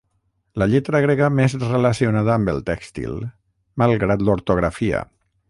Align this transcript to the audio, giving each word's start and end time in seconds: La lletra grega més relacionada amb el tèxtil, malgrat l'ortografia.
La 0.61 0.67
lletra 0.69 1.01
grega 1.03 1.27
més 1.39 1.55
relacionada 1.65 2.33
amb 2.37 2.53
el 2.55 2.65
tèxtil, 2.71 3.15
malgrat 3.83 4.27
l'ortografia. 4.31 5.05